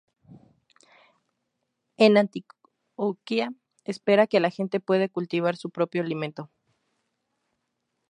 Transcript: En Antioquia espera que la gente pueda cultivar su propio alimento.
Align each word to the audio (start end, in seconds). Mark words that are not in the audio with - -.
En 1.97 2.17
Antioquia 2.17 3.53
espera 3.83 4.25
que 4.25 4.39
la 4.39 4.49
gente 4.49 4.79
pueda 4.79 5.07
cultivar 5.07 5.57
su 5.57 5.69
propio 5.69 6.01
alimento. 6.01 6.49